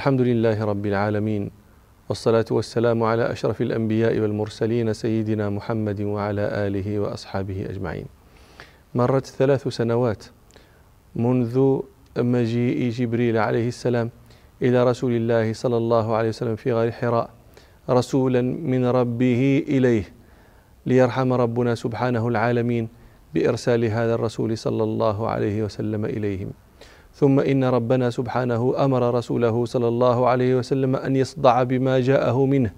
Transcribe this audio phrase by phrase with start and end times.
[0.00, 1.50] الحمد لله رب العالمين
[2.08, 8.06] والصلاة والسلام على أشرف الأنبياء والمرسلين سيدنا محمد وعلى آله وأصحابه أجمعين.
[8.94, 10.24] مرت ثلاث سنوات
[11.16, 11.80] منذ
[12.18, 14.10] مجيء جبريل عليه السلام
[14.62, 17.30] إلى رسول الله صلى الله عليه وسلم في غار حراء
[17.90, 18.42] رسولا
[18.72, 20.04] من ربه إليه
[20.86, 22.88] ليرحم ربنا سبحانه العالمين
[23.34, 26.50] بإرسال هذا الرسول صلى الله عليه وسلم إليهم.
[27.14, 32.70] ثم إن ربنا سبحانه أمر رسوله صلى الله عليه وسلم أن يصدع بما جاءه منه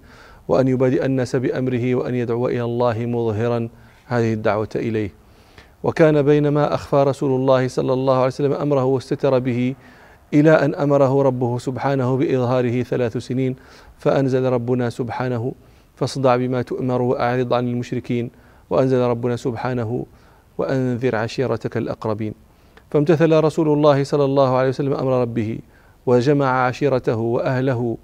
[0.47, 3.69] وأن يبادئ الناس بأمره وأن يدعو إلى الله مظهرا.
[4.05, 5.09] هذه الدعوة إليه.
[5.83, 9.75] وكان بينما أخفى رسول الله صلى الله عليه وسلم أمره واستتر به
[10.33, 13.55] إلى أن أمره ربه سبحانه بإظهاره ثلاث سنين
[13.97, 15.53] فأنزل ربنا سبحانه
[15.95, 18.31] فاصدع بما تؤمر وأعرض عن المشركين
[18.69, 20.05] وأنزل ربنا سبحانه
[20.57, 22.33] وأنذر عشيرتك الأقربين.
[22.93, 25.59] فامتثل رسول الله صلى الله عليه وسلم أمر ربه
[26.05, 27.97] وجمع عشيرته وأهله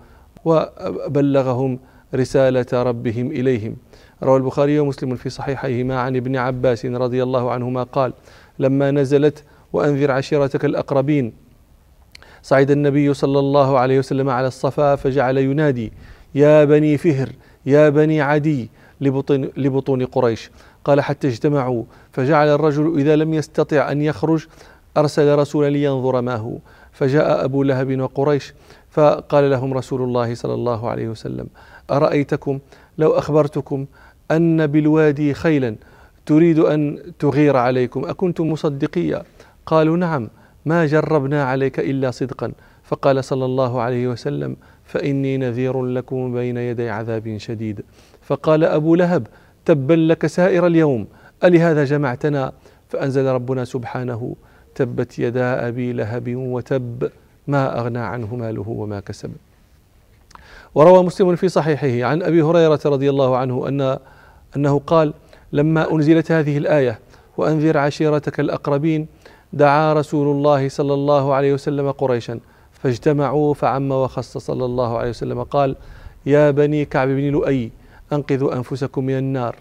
[0.45, 1.79] وبلغهم
[2.15, 3.75] رسالة ربهم إليهم.
[4.23, 8.13] روى البخاري ومسلم في صحيحيهما عن ابن عباس رضي الله عنهما قال
[8.59, 11.33] لما نزلت وأنذر عشيرتك الأقربين
[12.41, 15.93] صعد النبي صلى الله عليه وسلم على الصفا فجعل ينادي
[16.35, 17.29] يا بني فهر
[17.65, 18.69] يا بني عدي
[19.01, 20.51] لبطن, لبطون قريش.
[20.85, 21.83] قال حتى اجتمعوا.
[22.11, 24.47] فجعل الرجل إذا لم يستطع أن يخرج
[24.97, 26.57] أرسل رسولا لينظر ما هو
[26.91, 28.53] فجاء أبو لهب وقريش
[28.89, 31.47] فقال لهم رسول الله صلى الله عليه وسلم
[31.91, 32.59] أرأيتكم
[32.97, 33.85] لو أخبرتكم
[34.31, 35.75] أن بالوادي خيلا
[36.25, 39.23] تريد أن تغير عليكم أكنتم مصدقيا
[39.65, 40.29] قالوا نعم
[40.65, 42.51] ما جربنا عليك إلا صدقا.
[42.83, 47.81] فقال صلى الله عليه وسلم فإني نذير لكم بين يدي عذاب شديد.
[48.21, 49.27] فقال أبو لهب
[49.65, 51.07] تبا لك سائر اليوم
[51.43, 52.53] ألهذا جمعتنا؟
[52.89, 54.35] فأنزل ربنا سبحانه
[54.79, 57.11] تبت يدا أبي لهب وتب
[57.47, 59.31] ما أغنى عنه ماله وما كسب.
[60.75, 63.97] وروى مسلم في صحيحه عن أبي هريرة رضي الله عنه ان
[64.55, 65.13] أنه قال
[65.53, 66.99] لما أنزلت هذه الآية
[67.37, 69.07] وأنذر عشيرتك الأقربين
[69.53, 72.39] دعا رسول الله صلى الله عليه وسلم قريشا
[72.71, 75.75] فاجتمعوا فعم وخص صلى الله عليه وسلم قال
[76.25, 77.71] يا بني كعب بن لؤي
[78.13, 79.55] أنقذوا أنفسكم من النار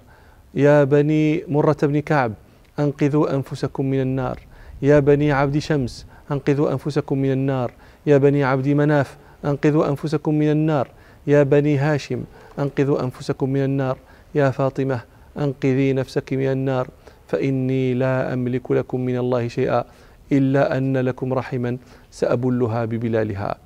[0.54, 2.32] يا بني مرة بن كعب
[2.78, 4.47] أنقذوا أنفسكم من النار
[4.83, 7.72] يا بني عبد شمس أنقذوا أنفسكم من النار.
[8.06, 10.89] يا بني عبد مناف أنقذوا أنفسكم من النار.
[11.27, 12.25] يا بني هاشم
[12.59, 13.99] أنقذوا أنفسكم من النار.
[14.34, 15.00] يا فاطمة
[15.38, 16.88] أنقذي نفسك من النار.
[17.27, 19.84] فإني لا أملك لكم من الله شيئا
[20.33, 21.78] إلا أن لكم رحما
[22.11, 23.56] سأبلها ببلالها.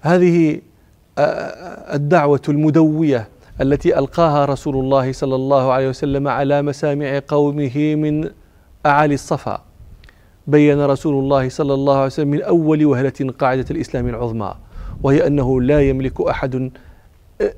[0.00, 0.60] هذه
[1.94, 3.28] الدعوة المدوية
[3.60, 8.30] التي ألقاها رسول الله صلى الله عليه وسلم على مسامع قومه من
[8.86, 9.62] أعالي الصفا.
[10.46, 14.54] بين رسول الله صلى الله عليه وسلم من أول وهلة قاعدة الإسلام العظمى
[15.02, 16.70] وهي أنه لا يملك أحد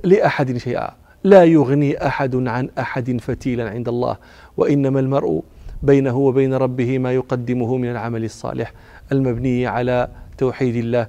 [0.04, 0.90] لأحد شيئا.
[1.24, 4.16] لا يغني أحد عن أحد فتيلا عند الله
[4.56, 5.42] وإنما المرء
[5.82, 8.72] بينه وبين ربه ما يقدمه من العمل الصالح
[9.12, 10.08] المبني على
[10.38, 11.06] توحيد الله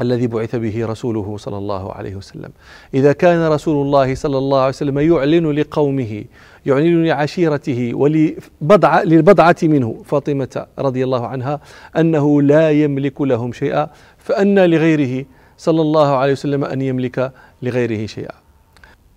[0.00, 2.50] الذي بعث به رسوله صلى الله عليه وسلم.
[2.94, 6.24] إذا كان رسول الله صلى الله عليه وسلم يعلن لقومه
[6.66, 11.60] يعلن لعشيرته ولبضعة للبضعة منه فاطمة رضي الله عنها
[11.96, 13.88] أنه لا يملك لهم شيئا
[14.18, 15.24] فأن لغيره
[15.58, 17.32] صلى الله عليه وسلم أن يملك
[17.62, 18.34] لغيره شيئا.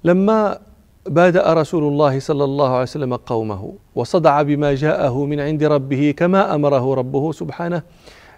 [0.04, 0.58] لما
[1.06, 6.56] بادأ رسول الله صلى الله عليه وسلم قومه وصدع بما جاءه من عند ربه كما
[6.56, 7.82] أمره ربه سبحانه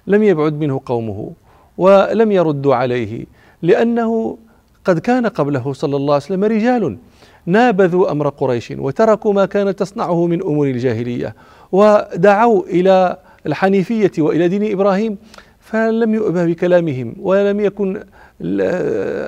[0.08, 1.32] لم يبعد منه قومه.
[1.78, 3.26] ولم يردوا عليه
[3.62, 4.38] لأنه
[4.86, 6.98] قد كان قبله صلى الله عليه وسلم رجال
[7.46, 11.36] نابذوا أمر قريش وتركوا ما كانت تصنعه من أمور الجاهلية
[11.72, 15.18] ودعوا إلى الحنيفية وإلى دين إبراهيم
[15.60, 18.04] فلم يؤبه بكلامهم ولم يكن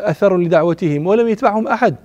[0.03, 1.95] أثر لدعوتهم ولم يتبعهم أحد.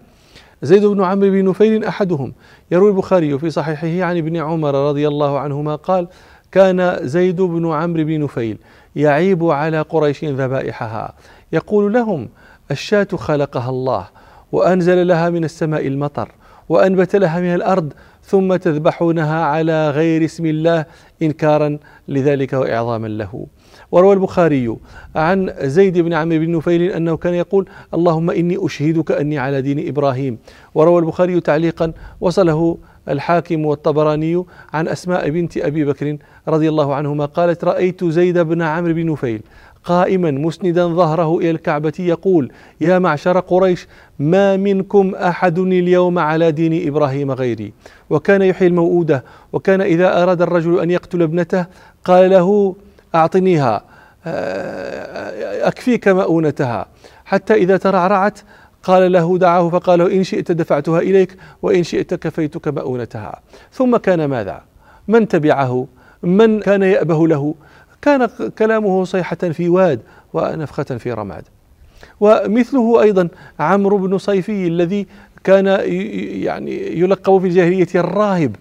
[0.62, 2.32] زيد بن عمرو بن نفيل أحدهم
[2.70, 6.08] يروي البخاري في صحيحه عن ابن عمر رضي الله عنهما قال
[6.52, 8.58] كان زيد بن عمرو بن نفيل
[8.96, 11.14] يعيب على قريش ذبائحها.
[11.52, 12.28] يقول لهم
[12.70, 14.06] الشاة خلقها الله
[14.52, 16.32] وأنزل لها من السماء المطر
[16.68, 17.92] وأنبت لها من الأرض
[18.22, 20.84] ثم تذبحونها على غير اسم الله
[21.22, 21.78] إنكارا
[22.08, 23.46] لذلك وإعظاما له.
[23.92, 24.76] وروى البخاري
[25.16, 29.88] عن زيد بن عمرو بن نفيل أنه كان يقول اللهم إني أشهدك أني على دين
[29.88, 30.38] إبراهيم.
[30.74, 32.78] وروى البخاري تعليقا وصله
[33.08, 36.16] الحاكم والطبراني عن أسماء بنت أبي بكر
[36.48, 39.42] رضي الله عنهما قالت رأيت زيد بن عمرو بن نفيل
[39.84, 43.86] قائما مسندا ظهره إلى الكعبة يقول يا معشر قريش
[44.18, 47.72] ما منكم أحد اليوم على دين إبراهيم غيري؟
[48.10, 51.66] وكان يحيي الموءودة وكان إذا أراد الرجل أن يقتل ابنته
[52.04, 52.74] قال له
[53.14, 53.82] أعطنيها
[55.66, 56.86] أكفيك مؤونتها.
[57.24, 58.38] حتى إذا ترعرعت
[58.82, 63.40] قال له دعاه فقال له إن شئت دفعتها إليك وإن شئت كفيتك مؤونتها.
[63.72, 64.62] ثم كان ماذا؟
[65.08, 65.86] من تبعه؟
[66.22, 67.54] من كان يأبه له؟
[68.02, 68.28] كان
[68.58, 70.00] كلامه صيحة في واد
[70.32, 71.44] ونفخة في رماد.
[72.20, 73.28] ومثله أيضا
[73.60, 75.06] عمرو بن صيفي الذي
[75.44, 75.66] كان
[76.46, 78.56] يعني يلقب في الجاهلية الراهب.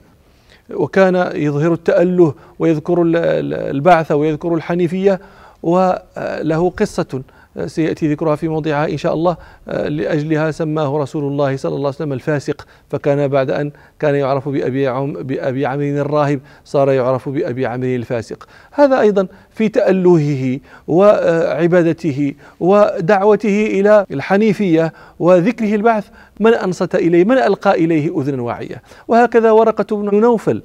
[0.73, 5.19] وكان يظهر التأله ويذكر البعث ويذكر الحنيفية
[5.63, 7.21] وله قصة.
[7.67, 11.95] سيأتي ذكرها في موضعها إن شاء الله آه، لأجلها سماه رسول الله صلى الله عليه
[11.95, 17.65] وسلم الفاسق فكان بعد أن كان يعرف بأبي, عم بأبي عمرو الراهب صار يعرف بأبي
[17.65, 18.47] عمرو الفاسق.
[18.71, 26.07] هذا أيضا في تألهه وعبادته ودعوته إلى الحنيفية وذكره البعث
[26.39, 30.63] من أنصت إليه؟ من ألقى إليه أذنا واعية؟ وهكذا ورقة بن نوفل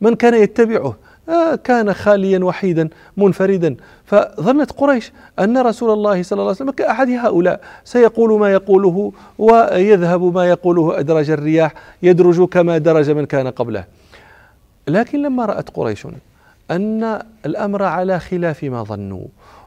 [0.00, 0.96] من كان يتبعه؟ آه،
[1.64, 3.76] كان خاليا وحيدا منفردا.
[4.04, 10.34] فظنت قريش أن رسول الله صلى الله عليه وسلم كأحد هؤلاء سيقول ما يقوله ويذهب
[10.34, 13.84] ما يقوله أدرج الرياح يدرج كما درج من كان قبله.
[14.88, 16.06] لكن لما رأت قريش
[16.70, 19.24] أن الأمر على خلاف ما ظنوا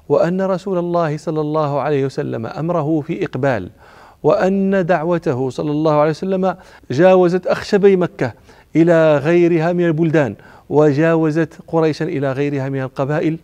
[0.09, 3.69] وأن رسول الله صلى الله عليه وسلم أمره في إقبال
[4.24, 6.56] وأن دعوته صلى الله عليه وسلم
[6.92, 8.33] جاوزت أخشبي مكة
[8.75, 10.36] إلى غيرها من البلدان.
[10.70, 13.38] وجاوزت قريشا إلى غيرها من القبائل.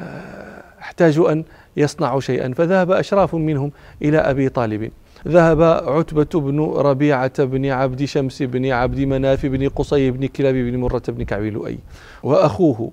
[0.00, 1.44] آه، احتاجوا أن
[1.76, 2.54] يصنعوا شيئا.
[2.54, 4.90] فذهب أشراف منهم إلى أبي طالب.
[5.28, 10.76] ذهب عتبة بن ربيعة بن عبد شمس بن عبد مناف بن قصي بن كلاب بن
[10.76, 11.78] مرة بن كعب لؤي
[12.22, 12.90] وأخوه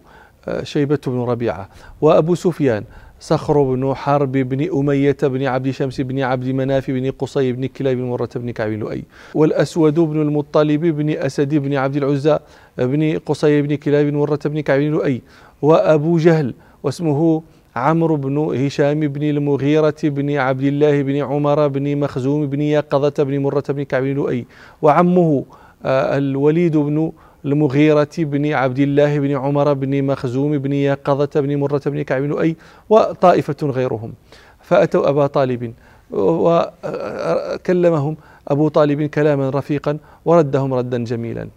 [0.47, 1.69] آه، شيبة بن ربيعة
[2.01, 2.83] وأبو سفيان
[3.21, 7.97] صخر بن حرب بن أمية بن عبد شمس بن عبد مناف بن قصي بن كلاب
[7.97, 9.03] بن مرة بن كعب لؤي.
[9.35, 12.39] والأسود بن المطلب بن أسد بن عبد العزى
[12.77, 15.21] بن قصي بن كلاب بن مرة بن كعب لؤي.
[15.61, 16.53] وأبو جهل
[16.83, 17.41] واسمه
[17.75, 23.39] عمرو بن هشام بن المغيرة بن عبد الله بن عمر بن مخزوم بن يقظة بن
[23.39, 24.45] مرة بن كعب لؤي.
[24.81, 25.45] وعمه
[25.85, 27.11] آه، الوليد بن
[27.45, 32.39] المغيرة بن عبد الله بن عمر بن مخزوم بن يقظة بن مرة بن كعب بن
[32.39, 32.55] أي
[32.89, 34.13] وطائفة غيرهم.
[34.61, 35.73] فأتوا أبا طالب
[36.11, 38.17] وكلمهم
[38.47, 41.47] أبو طالب كلاما رفيقا وردهم ردا جميلا.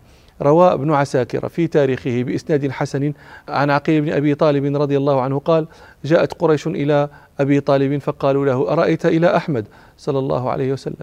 [0.42, 3.12] روى ابن عساكر في تاريخه بإسناد حسن
[3.48, 5.66] عن عقيل بن أبي طالب رضي الله عنه قال
[6.04, 7.08] جاءت قريش إلى
[7.40, 9.66] أبي طالب فقالوا له أرأيت إلى أحمد
[9.98, 10.96] صلى الله عليه وسلم؟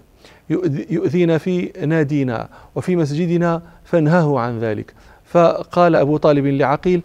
[0.90, 4.94] يؤذينا في نادينا وفي مسجدنا فانهاه عن ذلك.
[5.24, 7.02] فقال أبو طالب لعقيل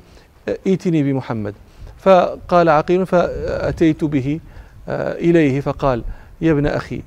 [0.68, 1.54] ائتني بمحمد.
[2.00, 4.40] فقال عقيل فأتيت به
[4.90, 6.04] آه، إليه فقال
[6.42, 7.02] يا ابن أخي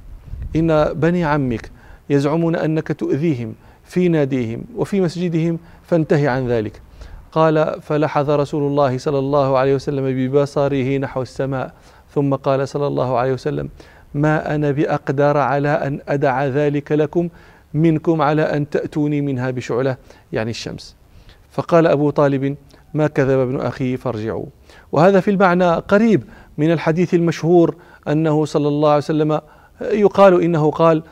[0.56, 1.70] إن بني عمك
[2.10, 3.54] يزعمون أنك تؤذيهم
[3.84, 6.80] في ناديهم وفي مسجدهم فانتهي عن ذلك.
[7.32, 11.72] قال فلحظ رسول الله صلى الله عليه وسلم ببصره نحو السماء
[12.14, 13.68] ثم قال صلى الله عليه وسلم
[14.14, 17.28] ما أنا بأقدر على أن أدع ذلك لكم
[17.74, 19.96] منكم على أن تأتوني منها بشعلة
[20.32, 20.96] يعني الشمس.
[21.50, 22.56] فقال أبو طالب
[22.94, 24.46] ما كذب ابن أخي فارجعوا.
[24.92, 26.22] وهذا في المعنى قريب
[26.58, 27.76] من الحديث المشهور
[28.08, 29.40] أنه صلى الله عليه وسلم
[29.80, 31.02] يقال إنه قال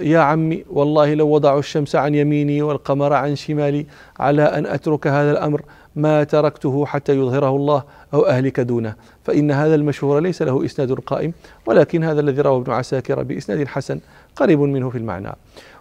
[0.00, 3.86] يا عمي والله لو وضعوا الشمس عن يميني والقمر عن شمالي
[4.18, 5.62] على أن أترك هذا الأمر
[5.96, 7.82] ما تركته حتى يظهره الله
[8.14, 8.94] أو أهلك دونه.
[9.24, 11.32] فإن هذا المشهور ليس له إسناد قائم
[11.66, 14.00] ولكن هذا الذي رواه ابن عساكر بإسناد حسن
[14.36, 15.32] قريب منه في المعنى.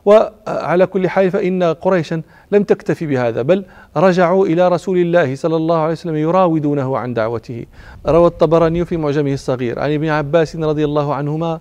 [0.06, 3.66] وعلى كل حال فإن قريشا لم تكتفي بهذا بل
[3.98, 7.66] رجعوا إلى رسول الله صلى الله عليه وسلم يراودونه عن دعوته.
[8.08, 11.60] روى الطبراني في معجمه الصغير عن ابن عباس رضي الله عنهما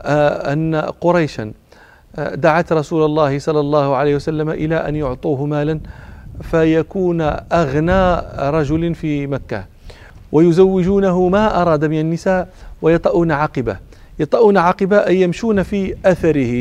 [0.00, 1.52] آه، أن قريشا
[2.16, 5.80] آه، دعت رسول الله صلى الله عليه وسلم إلى أن يعطوه مالا
[6.42, 7.20] فيكون
[7.52, 9.64] أغنى رجل في مكة.
[10.32, 12.48] ويزوجونه ما أراد من النساء
[12.82, 13.76] ويطؤون عقبه.
[14.18, 16.52] يطؤون عقبه أي يمشون في أثره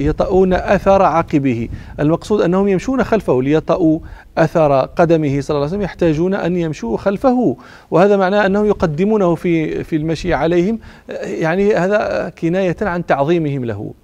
[0.00, 1.68] يطؤون أثر عقبه.
[2.00, 3.98] المقصود أنهم يمشون خلفه ليطؤوا
[4.38, 7.56] أثر قدمه صلى الله عليه وسلم يحتاجون أن يمشوا خلفه.
[7.90, 10.78] وهذا معناه أنهم يقدمونه في في المشي عليهم.
[11.24, 13.94] يعني هذا كناية عن تعظيمهم له.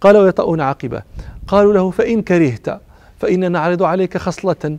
[0.00, 1.02] قال ويطؤون عقبه.
[1.46, 2.80] قالوا له فإن كرهت
[3.18, 4.78] فإن نعرض عليك خصلة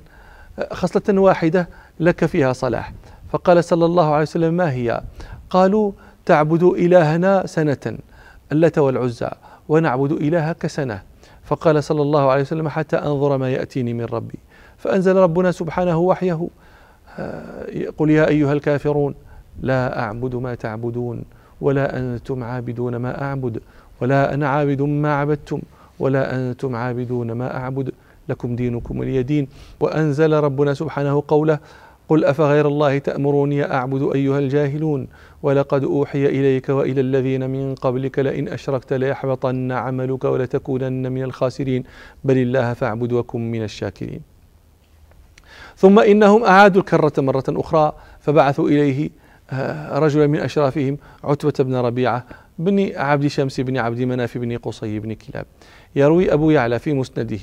[0.72, 2.94] خصلة واحدة لك فيها صلاح.
[3.32, 5.02] فقال صلى الله عليه وسلم ما هي؟
[5.50, 5.92] قالوا
[6.26, 7.98] تعبد إلهنا سنة
[8.52, 9.30] اللت والعزى
[9.70, 11.02] ونعبد إلهك سنة.
[11.44, 14.40] فقال صلى الله عليه وسلم حتى أنظر ما يأتيني من ربي.
[14.78, 16.48] فأنزل ربنا سبحانه وحيه.
[17.98, 19.16] قل يا أيها الكافرون
[19.62, 21.24] لا أعبد ما تعبدون
[21.62, 23.62] ولا أنتم عابدون ما أعبد
[24.02, 25.62] ولا أنا عابد ما عبدتم
[26.00, 27.92] ولا أنتم عابدون ما أعبد.
[28.30, 29.48] لكم دينكم ولي دين.
[29.80, 31.60] وأنزل ربنا سبحانه قوله
[32.10, 35.08] قل أفغير الله تأمروني أعبد أيها الجاهلون؟
[35.44, 41.84] ولقد أوحي إليك وإلى الذين من قبلك لئن أشركت ليحبطن عملك ولتكونن من الخاسرين.
[42.24, 44.22] بل الله فاعبد وكن من الشاكرين.
[45.78, 49.10] ثم إنهم أعادوا الكرة مرة أخرى فبعثوا إليه
[49.52, 52.26] آه، رجلا من أشرافهم عتبة بن ربيعة
[52.60, 55.46] بن عبد شمس بن عبد مناف بن قصي بن كلاب.
[55.96, 57.40] يروي أبو يعلى في مسنده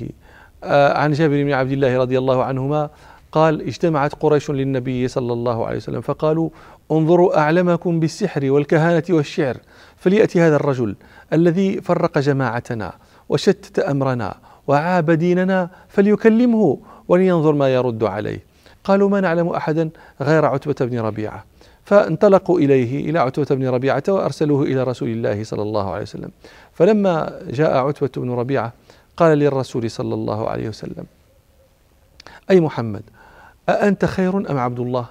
[0.97, 2.91] عن جابر بن عبد الله رضي الله عنهما
[3.33, 6.51] قال اجتمعت قريش للنبي صلى الله عليه وسلم فقالوا
[6.93, 9.57] انظروا أعلمكم بالسحر والكهانة والشعر
[9.97, 10.97] فليأتي هذا الرجل
[11.33, 12.93] الذي فرق جماعتنا
[13.29, 14.35] وشتت أمرنا
[14.67, 16.79] وعاب ديننا فليكلمه
[17.09, 18.45] ولينظر ما يرد عليه.
[18.85, 19.91] قالوا ما نعلم أحدا
[20.21, 21.45] غير عتبة بن ربيعة.
[21.85, 26.31] فانطلقوا إليه إلى عتبة بن ربيعة وأرسلوه إلى رسول الله صلى الله عليه وسلم.
[26.73, 28.73] فلما جاء عتبة بن ربيعة
[29.17, 31.07] قال للرسول صلى الله عليه وسلم
[32.51, 33.03] أي محمد
[33.69, 35.07] أأنت خير أم عبد الله؟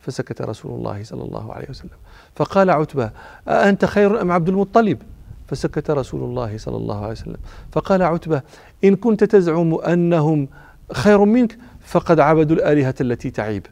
[0.00, 1.98] فسكت رسول الله صلى الله عليه وسلم.
[2.36, 3.10] فقال عتبة
[3.48, 5.02] أأنت خير أم عبد المطلب؟
[5.48, 7.36] فسكت رسول الله صلى الله عليه وسلم.
[7.72, 8.42] فقال عتبة
[8.84, 10.48] إن كنت تزعم أنهم
[10.92, 13.66] خير منك فقد عبدوا الآلهة التي تعيب.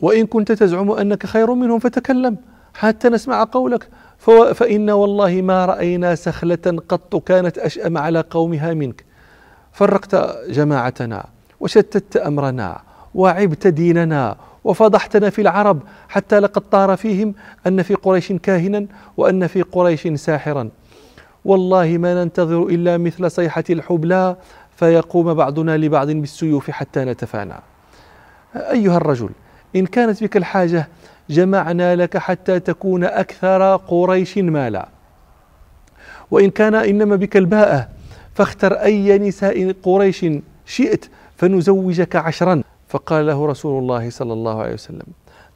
[0.00, 2.36] وإن كنت تزعم أنك خير منهم فتكلم
[2.74, 3.88] حتى نسمع قولك.
[4.54, 9.04] فإن والله ما رأينا سخلة قط كانت أشأم على قومها منك.
[9.72, 10.14] فرقت
[10.48, 11.26] جماعتنا
[11.60, 12.80] وشتت أمرنا
[13.14, 17.34] وعبت ديننا وفضحتنا في العرب حتى لقد طار فيهم
[17.66, 20.68] أن في قريش كاهنا وأن في قريش ساحرا.
[21.44, 24.36] والله ما ننتظر إلا مثل صيحة الحبلى
[24.76, 27.54] فيقوم بعضنا لبعض بالسيوف حتى نتفانى.
[28.56, 29.30] أيها الرجل
[29.76, 30.88] إن كانت بك الحاجة
[31.30, 34.88] جمعنا لك حتى تكون أكثر قريش مالا.
[36.30, 37.88] وإن كان إنما بك الباءة
[38.34, 40.26] فاختر أي نساء قريش
[40.66, 41.04] شئت
[41.36, 42.62] فنزوجك عشرا.
[42.88, 45.06] فقال له رسول الله صلى الله عليه وسلم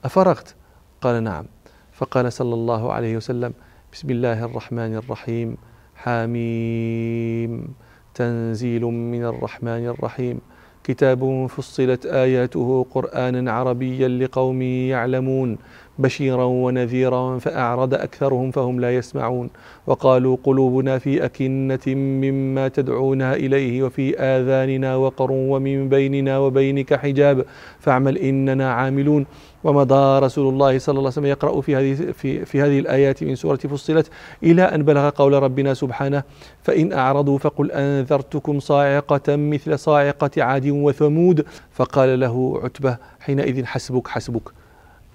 [0.05, 0.55] أفرغت؟
[1.01, 1.45] قال نعم.
[1.93, 3.53] فقال صلى الله عليه وسلم
[3.93, 5.57] بسم الله الرحمن الرحيم.
[5.97, 7.75] حاميم
[8.15, 10.41] تنزيل من الرحمن الرحيم.
[10.89, 15.59] كتاب فصلت آياته قرآنا عربيا لقوم يعلمون.
[15.99, 19.51] بشيرا ونذيرا فأعرض أكثرهم فهم لا يسمعون.
[19.87, 27.45] وقالوا قلوبنا في أكنة مما تدعونا إليه وفي آذاننا وقر ومن بيننا وبينك حجاب.
[27.81, 29.27] فاعمل إننا عاملون.
[29.65, 33.35] ومضى رسول الله صلى الله عليه وسلم يقرأ في هذه في, في هذه الآيات من
[33.35, 34.11] سورة فصلت
[34.43, 36.23] إلى أن بلغ قول ربنا سبحانه
[36.63, 41.47] فإن أعرضوا فقل أنذرتكم صاعقة مثل صاعقة عاد وثمود.
[41.73, 44.68] فقال له عتبة حينئذ حسبك حسبك.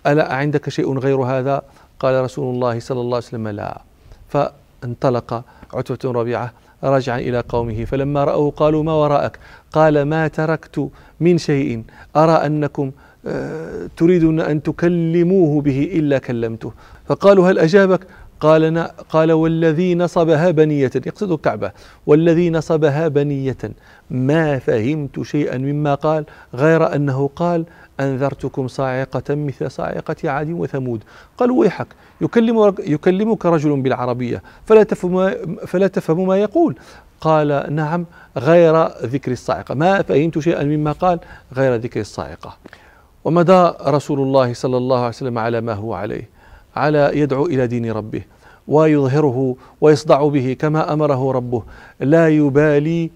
[0.07, 1.61] ألا عندك شيء غير هذا؟
[1.99, 3.81] قال رسول الله صلى الله عليه وسلم لا.
[4.29, 5.43] فانطلق
[5.73, 9.39] عتبة ربيعة راجعا إلى قومه فلما رأوه قالوا ما وراءك؟
[9.71, 11.83] قال ما تركت من شيء.
[12.15, 12.91] أرى أنكم
[13.27, 16.71] آه، تريدون أن تكلموه به إلا كلمته.
[17.05, 18.07] فقالوا هل أجابك؟
[18.39, 18.77] قال
[19.09, 20.91] قال والذي نصبها بنية.
[20.95, 21.71] يقصد الكعبة.
[22.05, 23.57] والذي نصبها بنية.
[24.09, 27.65] ما فهمت شيئا مما قال غير أنه قال
[27.99, 31.03] أنذرتكم صاعقة مثل صاعقة عاد وثمود.
[31.37, 31.87] قالوا ويحك؟
[32.21, 34.43] يكلم يكلمك رجل بالعربية.
[34.65, 35.31] فلا تفهم
[35.67, 36.75] فلا تفهم ما يقول.
[37.21, 38.05] قال نعم
[38.37, 39.75] غير ذكر الصاعقة.
[39.75, 41.19] ما فهمت شيئا مما قال؟
[41.53, 42.57] غير ذكر الصاعقة.
[43.23, 46.29] ومدى رسول الله صلى الله عليه وسلم على ما هو عليه
[46.75, 48.21] على يدعو إلى دين ربه
[48.67, 51.63] ويظهره ويصدع به كما أمره ربه.
[51.99, 53.11] لا يبالي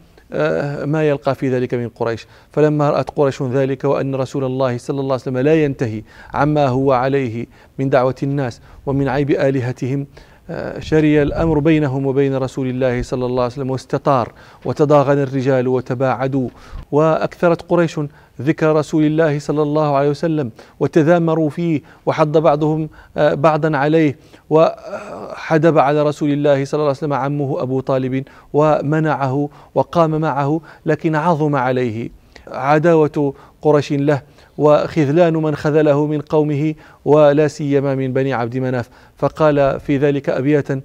[0.85, 2.27] ما يلقى في ذلك من قريش.
[2.51, 6.03] فلما رأت قريش ذلك وأن رسول الله صلى الله عليه وسلم لا ينتهي
[6.33, 7.45] عما هو عليه
[7.79, 10.07] من دعوة الناس ومن عيب آلهتهم
[10.49, 14.31] آه، شري الأمر بينهم وبين رسول الله صلى الله عليه وسلم واستطار
[14.65, 16.49] وتضاغن الرجال وتباعدوا.
[16.91, 17.99] وأكثرت قريش
[18.41, 24.17] ذكر رسول الله صلى الله عليه وسلم وتذامروا فيه وحض بعضهم آه، بعضا عليه
[24.49, 31.15] وحدب على رسول الله صلى الله عليه وسلم عمه أبو طالب ومنعه وقام معه لكن
[31.15, 32.09] عظم عليه.
[32.47, 34.21] عداوة قريش له
[34.57, 36.75] وخذلان من خذله من قومه
[37.05, 38.89] ولا سيما من بني عبد مناف.
[39.17, 40.81] فقال في ذلك أبياتا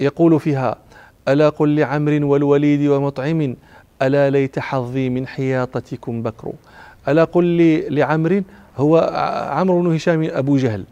[0.00, 0.76] يقول فيها
[1.28, 3.56] ألا قل لعمر والوليد ومطعم
[4.02, 6.52] ألا ليت حظي من حياطتكم بكر.
[7.08, 8.42] ألا قل لي لعمر
[8.76, 8.98] هو
[9.50, 10.84] عمرو بن هشام أبو جهل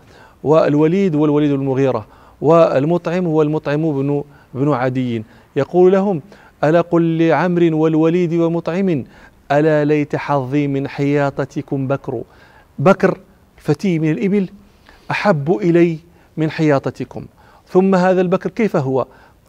[0.45, 2.07] والوليد والوليد المغيرة
[2.41, 5.23] والمطعم هو المطعم بن بن عدي.
[5.57, 6.23] يقول لهم
[6.65, 9.05] ألا قل لعمر والوليد ومطعم
[9.53, 12.23] ألا ليت حظي من حياطتكم بكر.
[12.79, 13.19] بكر
[13.57, 14.49] فتي من الإبل
[15.11, 15.99] أحب إلي
[16.37, 17.27] من حياطتكم
[17.69, 19.07] ثم هذا البكر كيف هو؟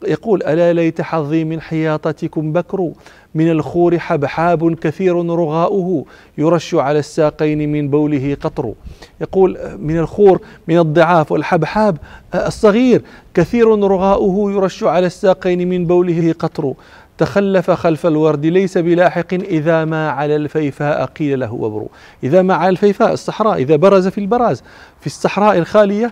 [0.07, 2.91] يقول ألا ليت حظي من حياطتكم بكر؟
[3.35, 6.05] من الخور حبحاب كثير رغاؤه
[6.37, 8.73] يرش على الساقين من بوله قطر.
[9.21, 11.97] يقول من الخور من الضعاف والحبحاب
[12.35, 13.01] الصغير
[13.33, 16.73] كثير رغاؤه يرش على الساقين من بوله قطر.
[17.17, 21.87] تخلف خلف الورد ليس بلاحق إذا ما على الفيفاء قيل له وبر
[22.23, 24.63] إذا ما على الفيفاء الصحراء إذا برز في البراز
[24.99, 26.11] في الصحراء الخالية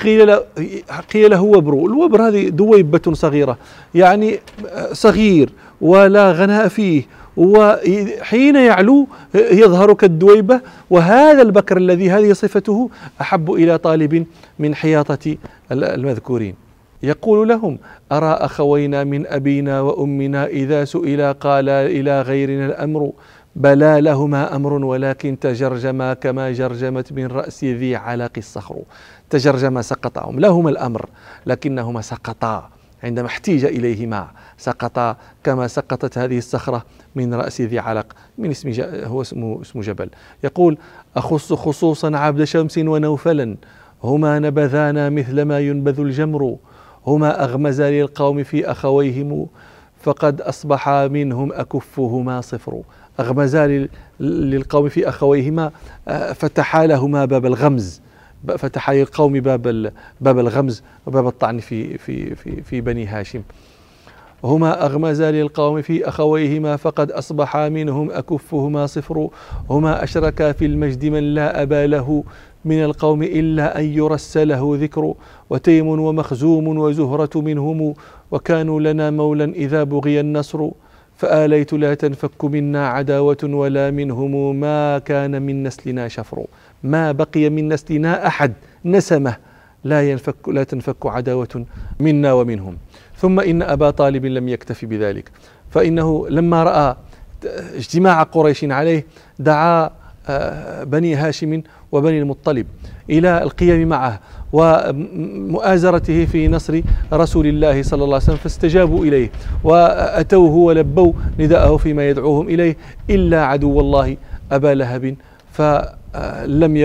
[0.00, 0.42] قيل له
[1.14, 3.58] قيل له وبر الوبر هذه دويبة صغيرة.
[3.94, 4.38] يعني
[4.92, 7.02] صغير ولا غناء فيه
[7.36, 10.60] وحين يعلو يظهر كالدويبة
[10.90, 14.26] وهذا البكر الذي هذه صفته أحب إلى طالب
[14.58, 15.36] من حياطة
[15.72, 16.54] المذكورين.
[17.02, 17.78] يقول لهم
[18.12, 23.12] أرى أخوينا من أبينا وأمنا إذا سئلا قال إلى غيرنا الأمر.
[23.56, 28.76] بلى لهما أمر ولكن تجرجما كما جرجمت من رأس ذي علق الصخر.
[29.34, 31.06] تجرجما سقطهم لهما الأمر
[31.46, 32.70] لكنهما سقطا.
[33.02, 38.06] عندما احتيج إليهما سقطا كما سقطت هذه الصخرة من رأس ذي علق
[38.38, 38.72] من اسم
[39.04, 40.10] هو اسمه اسم جبل.
[40.44, 40.78] يقول
[41.16, 43.56] أخص خصوصا عبد شمس ونوفلا
[44.04, 46.56] هما نبذانا مثل ما ينبذ الجمر
[47.06, 49.46] هما أغمزا للقوم في أخويهم
[50.02, 52.82] فقد أصبح منهم أكفهما صفر.
[53.20, 53.88] أغمزا
[54.20, 55.70] للقوم في أخويهما
[56.08, 58.00] آه، فتحا لهما باب الغمز.
[58.50, 63.42] فتح للقوم باب باب الغمز وباب الطعن في في في في بني هاشم.
[64.44, 69.28] هما أغمزا للقوم في أخويهما فقد أصبح منهم أكفهما صفر.
[69.70, 72.24] هما أشركا في المجد من لا أبا له
[72.64, 75.14] من القوم إلا أن يرس له ذكر.
[75.50, 77.94] وتيم ومخزوم وزهرة منهم
[78.30, 80.68] وكانوا لنا مولا إذا بغي النصر.
[81.16, 86.46] فآليت لا تنفك منا عداوة ولا منهم ما كان من نسلنا شفر.
[86.84, 88.52] ما بقي من نسلنا أحد
[88.84, 89.36] نسمة
[89.84, 91.64] لا ينفك لا تنفك عداوة
[92.00, 92.76] منا ومنهم.
[93.16, 95.30] ثم إن أبا طالب لم يكتف بذلك.
[95.70, 96.96] فإنه لما رأى
[97.76, 99.06] اجتماع قريش عليه
[99.38, 99.90] دعا
[100.28, 101.62] آه، بني هاشم
[101.92, 102.66] وبني المطلب
[103.10, 104.20] إلى القيام معه
[104.52, 106.80] ومؤازرته في نصر
[107.12, 109.30] رسول الله صلى الله عليه وسلم فاستجابوا إليه
[109.64, 112.76] وأتوه ولبوا نداءه فيما يدعوهم إليه
[113.10, 114.16] إلا عدو الله
[114.52, 115.16] أبا لهب.
[115.52, 116.03] فلم
[116.46, 116.76] لم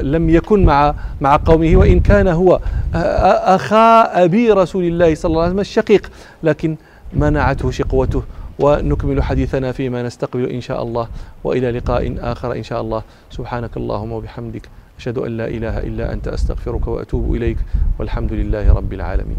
[0.00, 2.60] لم يكن مع مع قومه وإن كان هو
[2.94, 6.10] أخا أبي رسول الله صلى الله عليه وسلم الشقيق.
[6.42, 6.76] لكن
[7.12, 8.22] منعته شقوته
[8.58, 11.08] ونكمل حديثنا فيما نستقبل إن شاء الله
[11.44, 13.02] وإلى لقاء آخر إن شاء الله.
[13.30, 14.68] سبحانك اللهم وبحمدك
[14.98, 17.58] أشهد أن لا إله إلا أنت أستغفرك وأتوب إليك
[17.98, 19.36] والحمد لله رب العالمين.